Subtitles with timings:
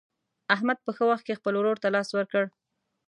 [0.55, 2.43] احمد په ښه وخت کې خپل ورور ته لاس ورکړ.